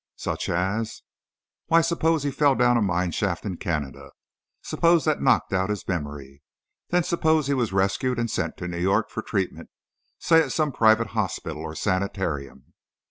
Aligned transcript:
"Such 0.15 0.49
as?" 0.49 1.03
"Why, 1.67 1.81
suppose 1.81 2.23
he 2.23 2.31
fell 2.31 2.55
down 2.55 2.75
a 2.75 2.81
mine 2.81 3.11
shaft 3.11 3.45
in 3.45 3.57
Canada. 3.57 4.13
Suppose 4.63 5.05
that 5.05 5.21
knocked 5.21 5.53
out 5.53 5.69
his 5.69 5.87
memory. 5.87 6.41
Then 6.89 7.03
suppose 7.03 7.45
he 7.45 7.53
was 7.53 7.71
rescued 7.71 8.17
and 8.17 8.25
sent 8.27 8.57
to 8.57 8.67
New 8.67 8.79
York 8.81 9.11
for 9.11 9.21
treatment, 9.21 9.69
say, 10.17 10.41
at 10.41 10.51
some 10.51 10.71
private 10.71 11.09
hospital 11.09 11.61
or 11.61 11.75
sanitarium. 11.75 12.73